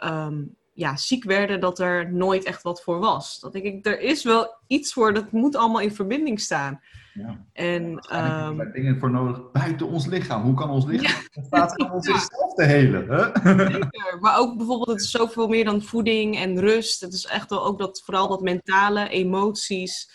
[0.04, 3.40] um, ja, ziek werden, dat er nooit echt wat voor was.
[3.40, 6.80] Dat denk ik, er is wel iets voor, dat moet allemaal in verbinding staan.
[7.12, 7.46] Ja.
[7.52, 10.42] En, um, er dingen voor nodig buiten ons lichaam.
[10.42, 11.42] Hoe kan ons lichaam ja.
[11.42, 13.08] staat om ons zichzelf te helen?
[13.08, 13.24] Hè?
[13.72, 14.18] Zeker.
[14.20, 17.00] Maar ook bijvoorbeeld, het is zoveel meer dan voeding en rust.
[17.00, 20.10] Het is echt wel ook dat, vooral dat mentale, emoties.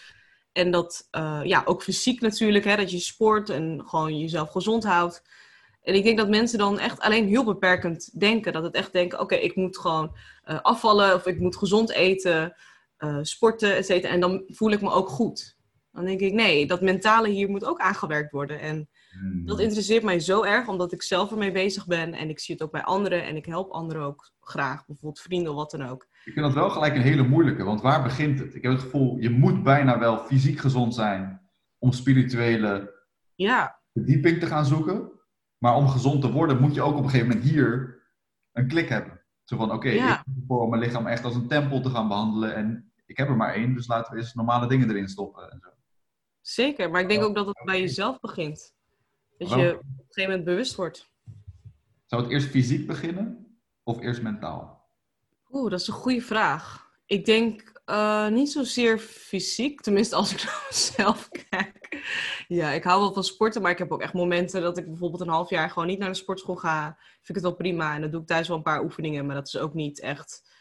[0.52, 4.84] En dat, uh, ja, ook fysiek natuurlijk, hè, dat je sport en gewoon jezelf gezond
[4.84, 5.24] houdt.
[5.82, 8.54] En ik denk dat mensen dan echt alleen heel beperkend denken.
[8.54, 12.56] Dat het echt denken, oké, ik moet gewoon uh, afvallen of ik moet gezond eten,
[13.00, 14.14] uh, sporten, et cetera.
[14.14, 15.57] En dan voel ik me ook goed.
[15.98, 18.60] Dan denk ik, nee, dat mentale hier moet ook aangewerkt worden.
[18.60, 19.46] En hmm.
[19.46, 22.14] dat interesseert mij zo erg, omdat ik zelf ermee bezig ben.
[22.14, 24.86] En ik zie het ook bij anderen en ik help anderen ook graag.
[24.86, 26.08] Bijvoorbeeld vrienden of wat dan ook.
[26.24, 28.56] Ik vind dat wel gelijk een hele moeilijke, want waar begint het?
[28.56, 31.42] Ik heb het gevoel, je moet bijna wel fysiek gezond zijn
[31.78, 32.94] om spirituele
[33.36, 33.80] ja.
[33.94, 35.12] verdieping te gaan zoeken.
[35.58, 38.02] Maar om gezond te worden moet je ook op een gegeven moment hier
[38.52, 39.22] een klik hebben.
[39.44, 42.56] Zo van, oké, ik voor mijn lichaam echt als een tempel te gaan behandelen.
[42.56, 45.52] En ik heb er maar één, dus laten we eens normale dingen erin stoppen.
[45.52, 45.76] En zo.
[46.48, 48.74] Zeker, maar ik denk ook dat het bij jezelf begint.
[49.38, 51.10] Dat je op een gegeven moment bewust wordt.
[52.06, 54.90] Zou het eerst fysiek beginnen of eerst mentaal?
[55.52, 56.92] Oeh, dat is een goede vraag.
[57.06, 62.06] Ik denk uh, niet zozeer fysiek, tenminste als ik naar mezelf kijk.
[62.48, 65.22] Ja, ik hou wel van sporten, maar ik heb ook echt momenten dat ik bijvoorbeeld
[65.22, 66.98] een half jaar gewoon niet naar de sportschool ga.
[66.98, 69.36] Vind ik het wel prima en dan doe ik thuis wel een paar oefeningen, maar
[69.36, 70.52] dat is ook niet echt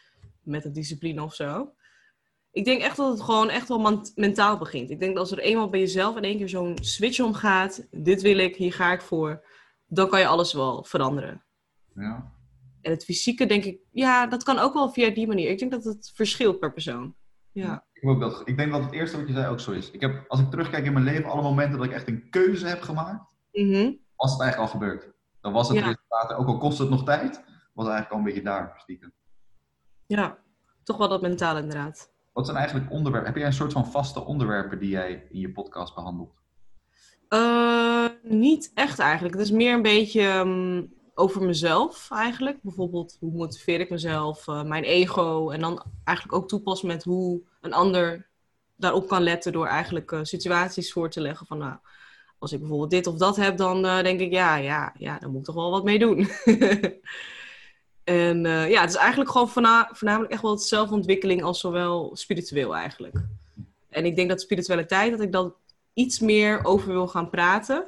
[0.41, 1.75] met een discipline of zo
[2.57, 4.89] ik denk echt dat het gewoon echt wel mentaal begint.
[4.89, 8.21] Ik denk dat als er eenmaal bij jezelf in één keer zo'n switch omgaat, dit
[8.21, 9.45] wil ik, hier ga ik voor,
[9.85, 11.45] dan kan je alles wel veranderen.
[11.95, 12.31] Ja.
[12.81, 15.49] En het fysieke denk ik, ja, dat kan ook wel via die manier.
[15.49, 17.15] Ik denk dat het verschilt per persoon.
[17.51, 17.85] Ja.
[17.93, 19.91] Ik, dat, ik denk dat het eerste wat je zei ook zo is.
[19.91, 22.67] Ik heb, als ik terugkijk in mijn leven, alle momenten dat ik echt een keuze
[22.67, 25.11] heb gemaakt, mm was het eigenlijk al gebeurd.
[25.41, 25.83] Dan was het ja.
[25.83, 27.43] resultaat, ook al kost het nog tijd,
[27.73, 29.13] was het eigenlijk al een beetje daar, stiekem.
[30.05, 30.37] Ja,
[30.83, 32.15] toch wel dat mentaal inderdaad.
[32.37, 33.29] Wat zijn eigenlijk onderwerpen?
[33.29, 36.33] Heb jij een soort van vaste onderwerpen die jij in je podcast behandelt?
[37.29, 39.35] Uh, niet echt eigenlijk.
[39.35, 42.61] Het is meer een beetje um, over mezelf eigenlijk.
[42.61, 45.49] Bijvoorbeeld, hoe motiveer ik mezelf, uh, mijn ego.
[45.49, 48.27] En dan eigenlijk ook toepassen met hoe een ander
[48.75, 51.47] daarop kan letten door eigenlijk uh, situaties voor te leggen.
[51.47, 51.77] Van nou,
[52.39, 55.39] als ik bijvoorbeeld dit of dat heb, dan denk ik ja, ja, ja, dan moet
[55.39, 56.17] ik toch wel wat mee doen.
[58.07, 62.75] En uh, ja, het is eigenlijk gewoon voornamelijk echt wel het zelfontwikkeling als zowel spiritueel
[62.75, 63.15] eigenlijk.
[63.89, 65.53] En ik denk dat spiritualiteit, dat ik dan
[65.93, 67.87] iets meer over wil gaan praten.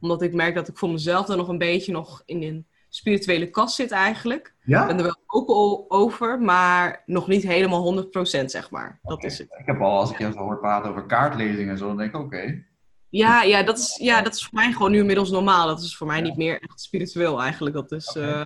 [0.00, 3.50] Omdat ik merk dat ik voor mezelf dan nog een beetje nog in een spirituele
[3.50, 4.54] kast zit eigenlijk.
[4.64, 4.80] Ja?
[4.80, 8.10] Ik ben er wel open over, maar nog niet helemaal 100%
[8.44, 8.98] zeg maar.
[9.02, 9.48] Dat is het.
[9.58, 12.14] Ik heb al, als ik jou zo hoor praten over kaartlezing en zo, dan denk
[12.14, 12.64] ik, oké.
[13.10, 15.66] Ja, ja, dat is, ja, dat is voor mij gewoon nu inmiddels normaal.
[15.66, 17.74] Dat is voor mij niet meer echt spiritueel eigenlijk.
[17.74, 18.42] Dat is eh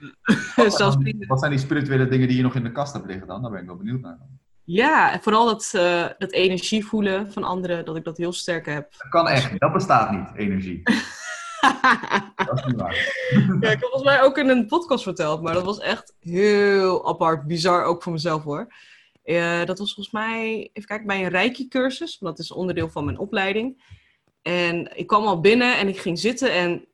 [0.79, 0.97] zelfs.
[1.27, 3.43] Wat zijn die spirituele dingen die je nog in de kast hebt liggen dan?
[3.43, 4.19] Daar ben ik wel benieuwd naar.
[4.65, 8.67] Ja, en vooral dat, eh, dat energie voelen van anderen, dat ik dat heel sterk
[8.67, 8.93] heb.
[8.99, 9.61] Dat kan echt.
[9.61, 10.83] Dat bestaat niet, energie.
[12.37, 12.95] Dat is niet waar.
[13.61, 17.09] Ja, ik heb volgens mij ook in een podcast verteld, maar dat was echt heel
[17.09, 18.73] apart, bizar ook voor mezelf hoor.
[19.23, 23.05] Eh, dat was volgens mij, even kijken, bij een Reiki-cursus, want dat is onderdeel van
[23.05, 23.83] mijn opleiding.
[24.43, 26.85] En ik kwam al binnen en ik ging zitten en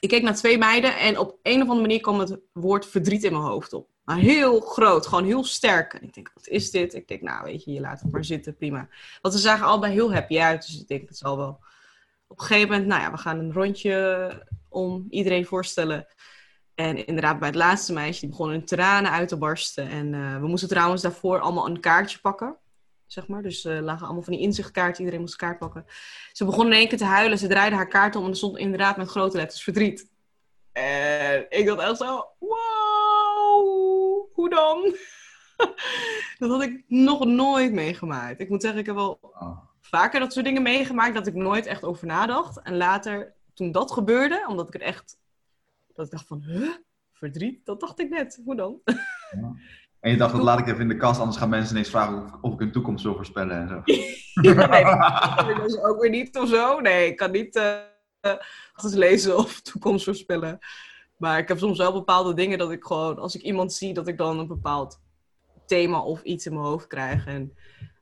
[0.00, 3.24] ik keek naar twee meiden en op een of andere manier kwam het woord verdriet
[3.24, 3.88] in mijn hoofd op.
[4.04, 5.94] Maar heel groot, gewoon heel sterk.
[5.94, 6.94] En ik denk, wat is dit?
[6.94, 8.88] Ik denk, nou weet je, je laat het maar zitten, prima.
[9.20, 11.58] Want ze zagen allebei heel happy uit, dus ik denk, het zal wel.
[12.26, 16.06] Op een gegeven moment, nou ja, we gaan een rondje om iedereen voorstellen.
[16.74, 19.88] En inderdaad, bij het laatste meisje, die begon in tranen uit te barsten.
[19.88, 22.56] En eh, we moesten trouwens daarvoor allemaal een kaartje pakken.
[23.14, 23.42] Zeg maar.
[23.42, 24.98] Dus er lagen allemaal van die inzichtkaarten.
[24.98, 25.84] Iedereen moest kaart pakken.
[26.32, 27.38] Ze begon in één keer te huilen.
[27.38, 30.10] Ze draaide haar kaart om en er stond inderdaad met grote letters verdriet.
[30.72, 34.94] En ik dacht echt zo, wow, hoe dan?
[36.38, 38.40] dat had ik nog nooit meegemaakt.
[38.40, 39.58] Ik moet zeggen, ik heb wel Oh.
[39.80, 42.60] vaker dat soort dingen meegemaakt dat ik nooit echt over nadacht.
[42.62, 45.18] En later, toen dat gebeurde, omdat ik het echt,
[45.92, 46.74] dat ik dacht van, huh?
[47.12, 47.66] Verdriet?
[47.66, 48.40] Dat dacht ik net.
[48.44, 48.80] Hoe dan?
[50.04, 52.22] En je dacht, dat laat ik even in de kast, anders gaan mensen ineens vragen
[52.22, 53.82] of, of ik hun toekomst wil voorspellen en zo.
[54.42, 54.84] Ja, nee,
[55.36, 56.80] dat ik dus ook weer niet of zo.
[56.80, 57.76] Nee, ik kan niet eh
[58.84, 60.58] uh, lezen of toekomst voorspellen.
[61.16, 64.08] Maar ik heb soms wel bepaalde dingen dat ik gewoon, als ik iemand zie, dat
[64.08, 65.00] ik dan een bepaald
[65.66, 67.26] thema of iets in mijn hoofd krijg.
[67.26, 67.54] En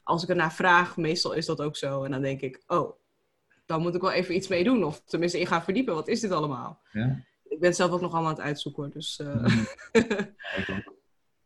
[0.03, 2.05] als ik ernaar vraag, meestal is dat ook zo.
[2.05, 2.93] En dan denk ik, oh,
[3.67, 4.85] dan moet ik wel even iets mee doen.
[4.85, 5.95] Of tenminste, in gaan verdiepen.
[5.95, 6.81] Wat is dit allemaal?
[6.93, 7.25] Ja?
[7.45, 8.91] Ik ben zelf ook nog allemaal aan het uitzoeken.
[8.91, 9.67] Dus, uh...
[10.67, 10.83] Ja,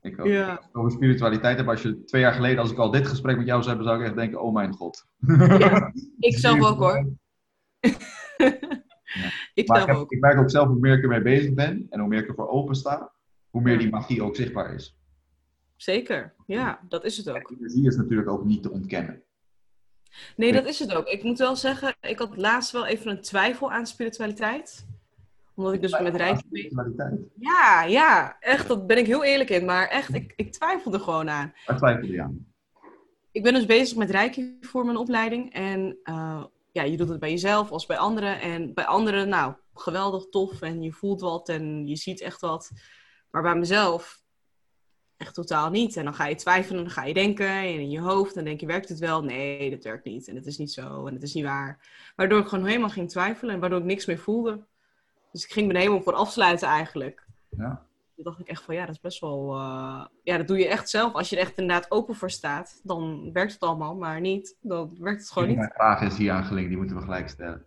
[0.07, 0.27] ik ook.
[0.27, 0.49] Ja.
[0.55, 3.47] Als over spiritualiteit heb, als je twee jaar geleden, als ik al dit gesprek met
[3.47, 5.07] jou zou hebben, zou ik echt denken, oh mijn god.
[5.59, 7.09] Ja, ik zelf ook hoor.
[9.55, 10.12] ik Maar ik, heb- ook.
[10.12, 12.49] ik merk ook zelf hoe meer ik ermee bezig ben en hoe meer ik ervoor
[12.49, 13.12] open sta,
[13.51, 14.97] hoe meer die magie ook zichtbaar is.
[15.77, 17.37] Zeker, ja, dat is het ook.
[17.51, 19.23] En energie is natuurlijk ook niet te ontkennen.
[20.37, 21.07] Nee, dat is het ook.
[21.07, 24.87] Ik moet wel zeggen, ik had laatst wel even een twijfel aan spiritualiteit.
[25.57, 27.21] Omdat ik dus met Spiritualiteit.
[27.38, 29.64] Ja, ja, echt, dat ben ik heel eerlijk in.
[29.64, 31.53] Maar echt, ik, ik twijfel er gewoon aan.
[31.66, 32.47] Waar twijfel je aan?
[33.31, 35.53] Ik ben dus bezig met Reiki voor mijn opleiding.
[35.53, 38.40] En eh, ja, je doet het bij jezelf als bij anderen.
[38.40, 40.61] En bij anderen, nou, geweldig tof.
[40.62, 42.71] En je voelt wat en je ziet echt wat.
[43.31, 44.23] Maar bij mezelf
[45.16, 45.97] echt totaal niet.
[45.97, 48.35] En dan ga je twijfelen, dan ga je denken en in je hoofd.
[48.35, 49.23] Dan denk je, werkt het wel?
[49.23, 50.29] Nee, dat werkt niet.
[50.29, 51.88] En het is niet zo en het is niet waar.
[52.16, 54.66] Waardoor ik gewoon helemaal ging twijfelen en waardoor ik niks meer voelde.
[55.37, 57.27] Dus ik ging me helemaal voor afsluiten eigenlijk.
[57.49, 57.87] Ja.
[58.14, 59.53] Toen dacht ik echt van, ja, dat is best wel...
[59.55, 61.12] eh, Ja, dat doe je echt zelf.
[61.12, 63.94] Als je er echt inderdaad open voor staat, dan werkt het allemaal.
[63.96, 65.57] Maar niet, dan werkt het gewoon niet.
[65.57, 67.66] Mijn vraag is hier aangelinkt, die moeten we gelijk stellen.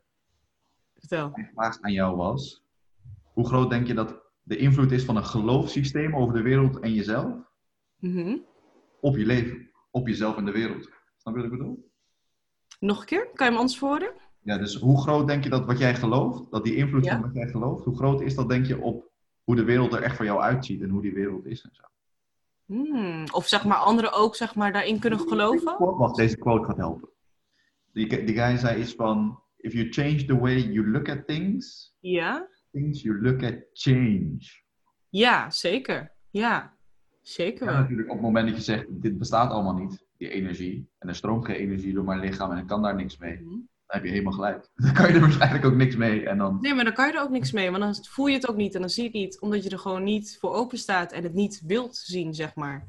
[0.98, 1.30] Vertel.
[1.34, 2.64] Mijn vraag aan jou was,
[3.34, 6.94] hoe groot denk je dat de invloed is van een geloofssysteem over de wereld en
[6.94, 7.34] jezelf
[8.00, 8.38] Mhm.
[9.02, 10.90] op je leven, op jezelf en de wereld?
[11.18, 11.92] Snap je wat ik bedoel?
[12.80, 13.28] Nog een keer?
[13.34, 14.14] Kan je me anders verwoorden?
[14.50, 17.12] Ja, dus hoe groot denk je dat wat jij gelooft, dat die invloed Ja.
[17.12, 19.08] van wat jij gelooft, hoe groot is dat denk je op
[19.44, 21.84] hoe de wereld er echt voor jou uitziet en hoe die wereld is en zo?
[22.66, 23.24] Hmm.
[23.32, 25.76] Of zeg maar anderen ook zeg maar, daarin kunnen geloven?
[25.98, 27.10] Wacht, deze quote gaat helpen.
[27.94, 31.96] Die, die guy zei iets van, if you change the way you look at things,
[32.00, 32.48] Ja?
[32.72, 34.38] things you look at change.
[35.10, 36.12] Ja, zeker.
[36.30, 36.74] Ja,
[37.22, 40.90] zeker Ja, natuurlijk op het moment dat je zegt, dit bestaat allemaal niet, die energie,
[40.98, 43.56] en er stroomt geen energie door mijn lichaam en ik kan daar niks mee, Mhm.
[43.92, 44.70] Heb je helemaal gelijk.
[44.76, 46.58] Dan kan je er waarschijnlijk ook niks mee en dan...
[46.62, 48.56] Nee, maar dan kan je er ook niks mee, want dan voel je het ook
[48.56, 51.12] niet en dan zie je het niet, omdat je er gewoon niet voor open staat
[51.12, 52.88] en het niet wilt zien, zeg maar.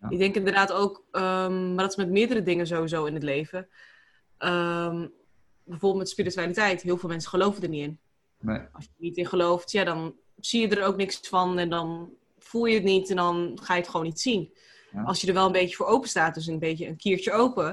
[0.00, 0.08] Ja.
[0.08, 3.68] Ik denk inderdaad ook, ehm, maar dat is met meerdere dingen sowieso in het leven.
[4.38, 5.06] Ehm,
[5.64, 7.98] bijvoorbeeld met spiritualiteit, heel veel mensen geloven er niet in.
[8.40, 8.60] Nee.
[8.72, 11.70] Als je er niet in gelooft, ja, dan zie je er ook niks van en
[11.70, 14.52] dan voel je het niet en dan ga je het gewoon niet zien.
[14.92, 15.02] Ja.
[15.02, 17.64] Als je er wel een beetje voor open staat, dus een beetje een kiertje open,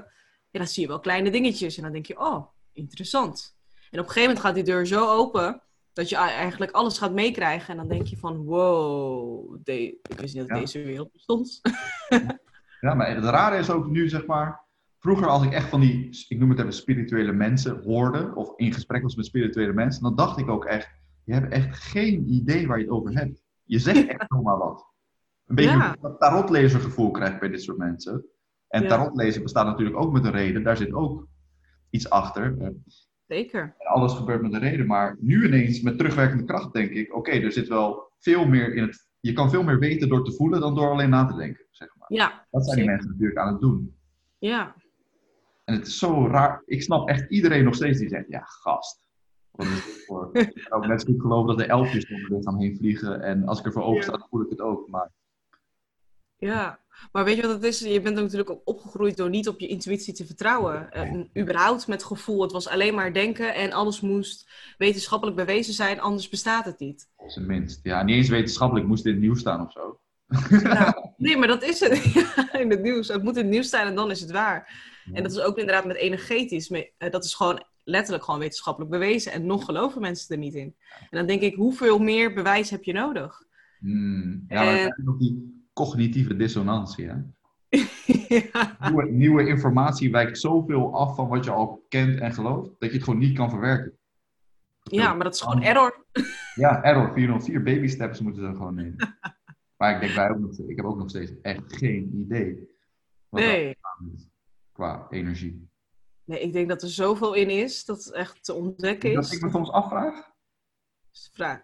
[0.52, 3.56] ja, dan zie je wel kleine dingetjes en dan denk je, oh, interessant.
[3.92, 5.62] En op een gegeven moment gaat die deur zo open
[5.94, 10.34] dat je eigenlijk alles gaat meekrijgen en dan denk je van, wow, de- ik wist
[10.36, 10.64] niet dat Ja.
[10.64, 11.62] deze wereld bestond.
[12.82, 14.64] Ja, maar het rare is ook nu, zeg maar,
[15.00, 18.74] vroeger als ik echt van die, ik noem het even spirituele mensen hoorde, of in
[18.74, 20.90] gesprek was met spirituele mensen, dan dacht ik ook echt,
[21.24, 23.44] je hebt echt geen idee waar je het over hebt.
[23.64, 24.86] Je zegt echt zomaar wat.
[25.46, 25.96] Een beetje Ja.
[26.02, 28.26] dat tarotlezergevoel krijg ik bij dit soort mensen.
[28.68, 28.88] En Ja.
[28.88, 31.28] tarotlezen bestaat natuurlijk ook met een reden, daar zit ook
[31.96, 32.56] iets achter.
[32.60, 32.68] Eh,
[33.28, 33.76] zeker.
[33.78, 34.86] En alles gebeurt met een reden.
[34.86, 38.84] Maar nu ineens, met terugwerkende kracht, denk ik: oké, er zit wel veel meer in
[38.84, 39.08] het.
[39.20, 41.90] Je kan veel meer weten door te voelen dan door alleen na te denken, zeg
[41.98, 42.14] maar.
[42.14, 43.96] Ja, Dat zijn die mensen natuurlijk aan het doen.
[44.38, 44.76] Ja,
[45.64, 46.64] En het is zo raar.
[46.66, 49.04] Ik snap echt iedereen nog steeds die zegt: ja, gast.
[49.52, 50.30] Wat is dit voor?
[50.38, 53.22] ik kan ook net zo goed geloven dat er elfjes door mijn lichaam heen vliegen.
[53.22, 54.88] En als ik ervoor open sta, dan voel ik het ook.
[54.88, 55.12] Maar
[56.38, 56.80] ja.
[57.12, 57.80] Maar weet je wat het is?
[57.80, 60.92] Je bent natuurlijk ook opgegroeid door niet op je intuïtie te vertrouwen.
[60.92, 62.42] En überhaupt met gevoel.
[62.42, 67.10] Het was alleen maar denken en alles moest wetenschappelijk bewezen zijn, anders bestaat het niet.
[67.28, 67.80] zijn minst.
[67.84, 70.00] Ja, niet eens wetenschappelijk moest in het nieuws staan of zo.
[71.18, 72.04] Nee, maar dat is het.
[72.14, 73.08] Ja, in het nieuws.
[73.08, 74.84] Het moet in het nieuws staan en dan is het waar.
[75.14, 76.70] En dat is ook inderdaad met energetisch.
[76.72, 79.32] Eh, Dat is gewoon letterlijk gewoon wetenschappelijk bewezen.
[79.32, 80.76] En nog geloven mensen er niet in.
[81.10, 83.44] En dan denk ik, hoeveel meer bewijs heb je nodig?
[83.80, 84.46] Hmm.
[84.48, 87.08] Ja, maar En- ook die cognitieve dissonantie.
[87.08, 87.16] Hè?
[88.52, 88.78] ja.
[88.90, 92.96] Nieuwe, nieuwe informatie wijkt zoveel af van wat je al kent en gelooft, dat je
[92.96, 93.98] het gewoon niet kan verwerken.
[94.82, 96.06] ja, maar dat is gewoon error.
[96.56, 99.18] Ja, error 404, baby steps moeten ze gewoon nemen.
[99.78, 102.70] maar ik denk, wij ook nog, ik heb ook nog steeds echt geen idee
[103.30, 103.78] wat Nee.
[103.82, 104.30] aan is
[104.72, 105.70] qua energie.
[106.24, 109.32] nee, ik denk dat er zoveel in is dat het echt te ontdekken Dat is.
[109.32, 110.32] ik me soms afvraag,
[111.14, 111.62] is de vraag.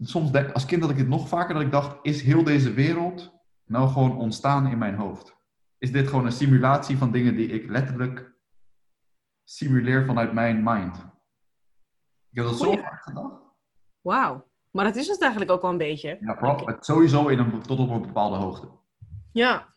[0.00, 2.72] Soms denk, als kind had ik het nog vaker dat ik dacht, is heel deze
[2.72, 3.32] wereld
[3.64, 5.36] nou gewoon ontstaan in mijn hoofd?
[5.78, 8.32] Is dit gewoon een simulatie van dingen die ik letterlijk
[9.44, 10.96] simuleer vanuit mijn mind?
[12.30, 13.42] Ik heb dat zo vaak gedacht.
[14.00, 14.46] Wauw.
[14.70, 16.18] Maar dat is het eigenlijk ook wel een beetje.
[16.20, 18.68] Ja, vooral, sowieso in een, tot op een bepaalde hoogte.
[19.32, 19.74] Ja.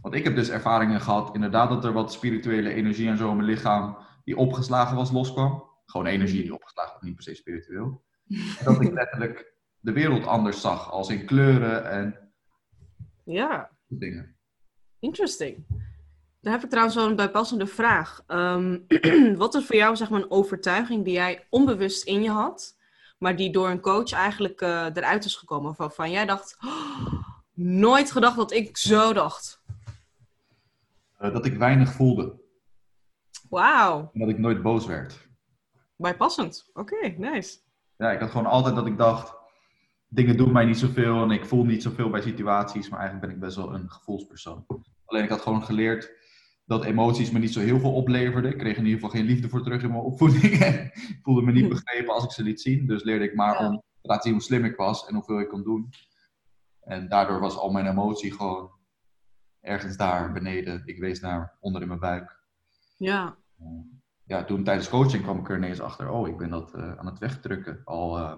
[0.00, 3.36] Want ik heb dus ervaringen gehad, inderdaad, dat er wat spirituele energie en zo in
[3.36, 5.70] mijn lichaam die opgeslagen was, loskwam.
[5.86, 8.02] Gewoon energie die opgeslagen was, niet per se spiritueel.
[8.64, 12.32] Dat ik letterlijk de wereld anders zag, als in kleuren en
[13.24, 13.70] Ja.
[13.86, 14.36] dingen.
[14.98, 15.66] Interesting.
[16.40, 18.22] Daar heb ik trouwens wel een bijpassende vraag.
[18.26, 18.78] Ehm,
[19.36, 22.78] wat is voor jou zeg maar een overtuiging die jij onbewust in je had,
[23.18, 25.74] maar die door een coach eigenlijk eh, eruit is gekomen?
[25.76, 27.22] Waarvan jij dacht, "Oh,
[27.54, 29.62] nooit gedacht dat ik zo dacht.
[31.18, 32.40] Eh, dat ik weinig voelde
[33.48, 35.28] Wauw, en dat ik nooit boos werd.
[35.96, 36.70] bijpassend.
[36.72, 37.58] Oké, nice.
[38.02, 39.34] Ja, ik had gewoon altijd dat ik dacht,
[40.08, 43.36] dingen doen mij niet zoveel en ik voel niet zoveel bij situaties, maar eigenlijk ben
[43.36, 44.66] ik best wel een gevoelspersoon.
[45.04, 46.10] Alleen ik had gewoon geleerd
[46.64, 48.50] dat emoties me niet zo heel veel opleverden.
[48.50, 50.42] Ik kreeg in ieder geval geen liefde voor terug in mijn opvoeding.
[51.14, 52.86] ik voelde me niet begrepen als ik ze liet zien.
[52.86, 53.68] Dus leerde ik maar Ja.
[53.68, 55.90] om te laten zien hoe slim ik was en hoeveel ik kon doen.
[56.80, 58.70] En daardoor was al mijn emotie gewoon
[59.60, 60.82] ergens daar beneden.
[60.84, 62.40] Ik wees naar onder in mijn buik.
[62.96, 63.36] Ja,
[64.32, 66.10] Ja, toen tijdens coaching kwam ik er ineens achter.
[66.10, 67.80] Oh, ik ben dat eh, aan het wegdrukken.
[67.84, 68.34] Al eh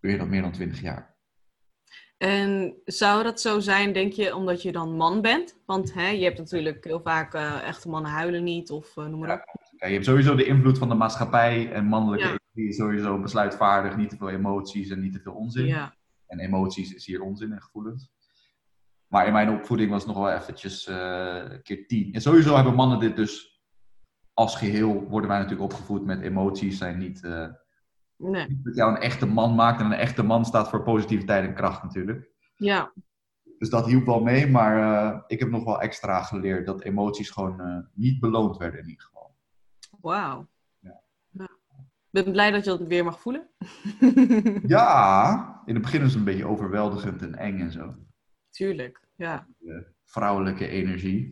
[0.00, 1.16] meer dan meer dan twintig jaar.
[2.16, 5.60] En zou dat zo zijn, denk je, omdat je dan man bent?
[5.66, 9.32] Want hè, je hebt natuurlijk heel vaak eh, echte mannen huilen niet, of noem maar
[9.32, 9.44] op.
[9.78, 12.30] Ja, je hebt sowieso de invloed van de maatschappij en mannelijke Ja.
[12.52, 15.66] energie is sowieso besluitvaardig, niet te veel emoties en niet te veel onzin.
[15.66, 15.94] Ja,
[16.26, 18.10] En emoties is hier onzin en gevoelens.
[19.06, 20.84] Maar in mijn opvoeding was het nog wel eventjes
[21.62, 22.12] keer tien.
[22.12, 23.53] En sowieso hebben mannen dit dus
[24.34, 27.48] als geheel, worden wij natuurlijk opgevoed met emoties zijn niet, eh,
[28.16, 28.48] nee.
[28.48, 29.80] niet dat jou een echte man maakt.
[29.80, 32.28] En een echte man staat voor positiviteit en kracht natuurlijk.
[32.56, 32.92] Ja,
[33.58, 37.30] Dus dat hielp wel mee, maar eh, ik heb nog wel extra geleerd dat emoties
[37.30, 39.34] gewoon eh, niet beloond werden in ieder geval.
[40.00, 40.46] wauw.
[40.80, 41.00] Ja.
[41.30, 41.48] Ja.
[42.10, 43.48] Ik ben blij dat je dat weer mag voelen.
[44.66, 47.94] Ja, in het begin is het een beetje overweldigend en eng en zo.
[48.50, 49.46] Tuurlijk, ja.
[49.58, 51.30] De vrouwelijke energie.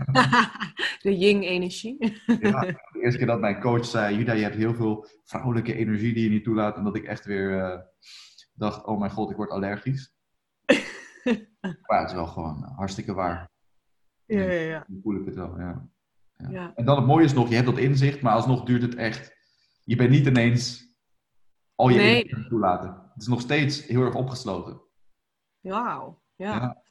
[1.04, 1.96] De yin-energie.
[2.40, 6.14] Ja, de eerste keer dat mijn coach zei, Juda, je hebt heel veel vrouwelijke energie
[6.14, 6.76] die je niet toelaat.
[6.76, 7.80] En dat ik echt weer eh,
[8.54, 10.14] dacht, oh mijn god, ik word allergisch.
[11.88, 13.50] maar het is wel gewoon eh, hartstikke waar.
[14.26, 14.86] Ja, ja, ja.
[15.02, 15.88] Voel ik het wel, ja.
[16.36, 16.50] Ja.
[16.50, 16.72] Ja.
[16.74, 19.36] En dan het mooie is nog, je hebt dat inzicht, maar alsnog duurt het echt.
[19.84, 20.96] Je bent niet ineens
[21.74, 22.26] al je Nee.
[22.28, 22.88] het toelaten.
[23.12, 24.80] Het is nog steeds heel erg opgesloten.
[25.60, 26.54] Wauw, ja.
[26.54, 26.82] Ja.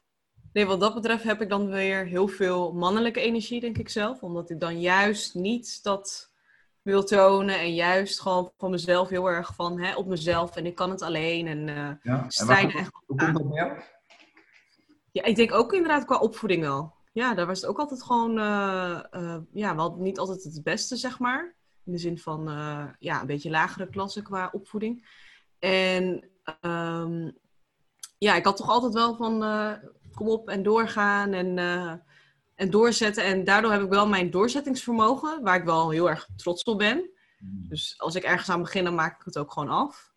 [0.52, 4.22] Nee, wat dat betreft heb ik dan weer heel veel mannelijke energie, denk ik zelf.
[4.22, 6.32] Omdat ik dan juist niet dat
[6.82, 10.74] wil tonen en juist gewoon van mezelf heel erg van hè, op mezelf en ik
[10.74, 11.46] kan het alleen.
[11.46, 12.22] En eh, Ja?
[12.22, 13.90] En strijden hoe komt dat?
[15.12, 16.94] Ja, ik denk ook inderdaad qua opvoeding wel.
[17.12, 20.96] Ja, daar was het ook altijd gewoon, eh, eh, ja, wel niet altijd het beste,
[20.96, 21.54] zeg maar.
[21.84, 22.44] In de zin van,
[22.98, 25.06] ja, een beetje lagere klasse qua opvoeding.
[25.58, 26.28] En
[26.60, 27.30] ehm,
[28.18, 29.42] ja, ik had toch altijd wel van,
[30.14, 31.92] kom op en doorgaan en, eh,
[32.54, 33.24] en doorzetten.
[33.24, 37.10] En daardoor heb ik wel mijn doorzettingsvermogen, waar ik wel heel erg trots op ben.
[37.44, 40.12] Dus als ik ergens aan begin, dan maak ik het ook gewoon af.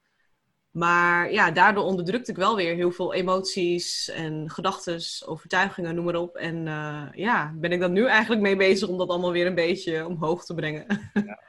[0.76, 6.16] Maar ja, daardoor onderdrukte ik wel weer heel veel emoties en gedachten, overtuigingen, noem maar
[6.16, 6.36] op.
[6.36, 9.56] En uh, ja, ben ik dan nu eigenlijk mee bezig om dat allemaal weer een
[9.56, 10.86] beetje omhoog te brengen.
[11.14, 11.40] Ja.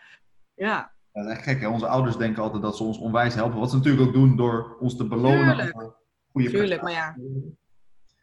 [0.55, 0.93] ja.
[1.13, 1.69] Dat is echt gek, hè?
[1.69, 3.59] Onze ouders denken altijd dat ze ons onwijs helpen.
[3.59, 5.57] Wat ze natuurlijk ook doen door ons te belonen.
[5.57, 5.95] Tuurlijk,
[6.33, 7.17] goede Tuurlijk maar ja.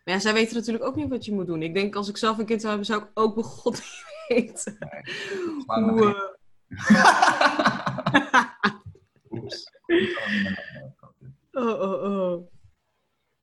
[0.03, 1.61] Maar ja, zij weten natuurlijk ook niet wat je moet doen.
[1.61, 4.77] Ik denk, als ik zelf een kind zou hebben, zou ik ook begon niet weten.
[4.79, 6.39] Nee, Hoe,
[9.29, 9.71] Oeps.
[11.51, 12.51] Oh, oh, oh.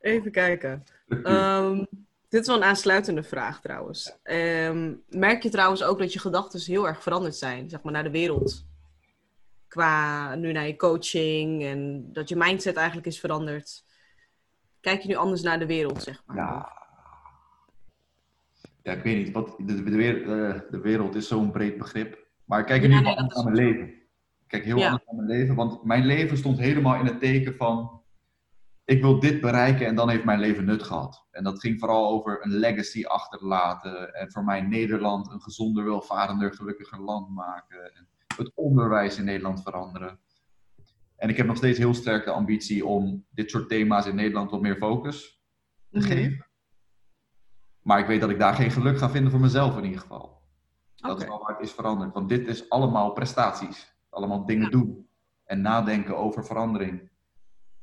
[0.01, 0.85] Even kijken.
[1.09, 1.87] Um,
[2.29, 4.13] dit is wel een aansluitende vraag trouwens.
[4.23, 8.03] Um, merk je trouwens ook dat je gedachten heel erg veranderd zijn, zeg maar, naar
[8.03, 8.65] de wereld?
[9.69, 13.85] Qua nu naar je coaching en dat je mindset eigenlijk is veranderd.
[14.81, 16.37] Kijk je nu anders naar de wereld, zeg maar?
[16.37, 16.73] Ja,
[18.83, 19.31] ja ik weet niet.
[19.31, 22.29] Wat, de, de, de, de wereld is zo'n breed begrip.
[22.45, 24.01] Maar ik kijk nu ja, nee, naar mijn leven
[24.51, 25.55] kijk heel anders naar mijn leven.
[25.55, 28.03] Want mijn leven stond helemaal in het teken van:
[28.85, 31.27] ik wil dit bereiken en dan heeft mijn leven nut gehad.
[31.31, 34.15] En dat ging vooral over een legacy achterlaten.
[34.15, 37.95] En voor mij Nederland een gezonder, welvarender, gelukkiger land maken.
[37.95, 40.19] En het onderwijs in Nederland veranderen.
[41.21, 44.51] En ik heb nog steeds heel sterk de ambitie om dit soort thema's in Nederland
[44.51, 45.43] wat meer focus
[45.91, 46.07] te mhm.
[46.07, 46.47] geven.
[47.83, 50.43] Maar ik weet dat ik daar geen geluk ga vinden voor mezelf in ieder geval.
[50.95, 52.15] Dat is wel waar het is veranderd.
[52.15, 53.95] Want dit is allemaal prestaties.
[54.11, 55.09] Allemaal dingen doen
[55.45, 57.11] en nadenken over verandering.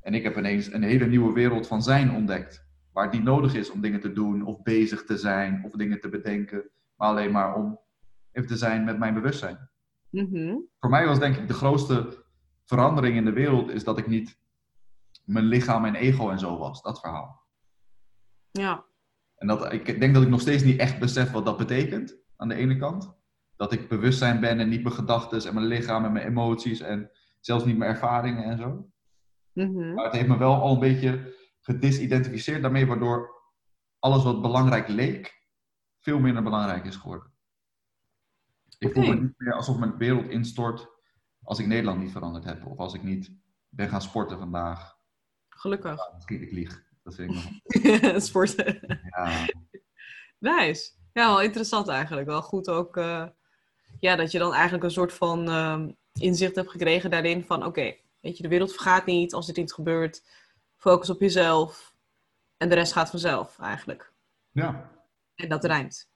[0.02, 2.67] En ik heb ineens een hele nieuwe wereld van zijn ontdekt.
[2.91, 6.00] Waar het niet nodig is om dingen te doen of bezig te zijn of dingen
[6.00, 6.69] te bedenken.
[6.95, 7.80] Maar alleen maar om
[8.32, 9.69] even te zijn met mijn bewustzijn.
[10.10, 10.56] Mhm.
[10.80, 12.26] Voor mij was denk ik de grootste
[12.67, 14.38] verandering in de wereld is dat ik niet
[15.23, 16.82] mijn lichaam en ego en zo was.
[16.82, 17.41] Dat verhaal.
[18.51, 18.86] Ja.
[19.36, 22.47] En dat, ik denk dat ik nog steeds niet echt besef wat dat betekent aan
[22.47, 23.15] de ene kant
[23.56, 27.12] dat ik bewustzijn ben en niet mijn gedachten en mijn lichaam en mijn emoties en
[27.39, 28.89] zelfs niet mijn ervaringen en zo.
[29.53, 29.93] Mhm.
[29.93, 33.41] Maar het heeft me wel al een beetje gedisidentificeerd daarmee, waardoor
[33.99, 35.47] alles wat belangrijk leek,
[35.99, 37.32] veel minder belangrijk is geworden.
[38.77, 40.96] Ik voel me niet meer alsof mijn wereld instort
[41.47, 42.65] als ik Nederland niet veranderd heb.
[42.65, 43.31] Of als ik niet
[43.69, 44.97] ben gaan sporten vandaag.
[45.49, 45.97] Gelukkig.
[45.97, 46.83] Ja, misschien ik lieg.
[47.03, 48.21] Dat vind ik nog.
[48.29, 48.99] sporten.
[49.10, 49.45] Ja.
[50.39, 50.91] Nice.
[51.13, 52.27] Ja, wel interessant eigenlijk.
[52.27, 53.25] Wel goed ook uh,
[53.99, 57.95] ja, dat je dan eigenlijk een soort van uh, inzicht hebt gekregen daarin van oké,
[58.19, 60.23] weet je, de wereld vergaat niet als dit niet gebeurt.
[60.75, 61.95] Focus op jezelf
[62.57, 64.13] en de rest gaat vanzelf eigenlijk.
[64.51, 64.91] Ja.
[65.36, 66.10] En dat rijmt.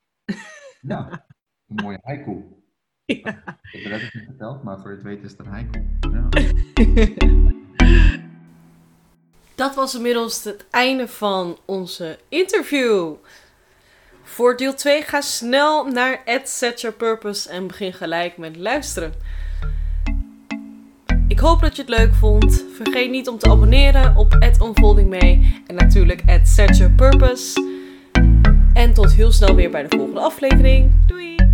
[0.81, 1.25] Ja,
[1.67, 2.60] een mooie haiku.
[3.23, 3.59] Ja.
[3.71, 5.85] Ik heb het niet verteld, maar voor het weten is het een haiku.
[6.11, 6.29] Ja.
[9.55, 13.13] Dat was inmiddels het einde van onze interview.
[14.23, 19.13] Voor deel 2 ga snel naar Set Your Purpose en begin gelijk met luisteren.
[21.27, 22.65] Ik hoop dat je het leuk vond.
[22.75, 27.69] Vergeet niet om te abonneren op Unfolding Mee en natuurlijk Set Your Purpose.
[28.73, 30.91] En tot heel snel weer bij de volgende aflevering.
[31.07, 31.50] Doei!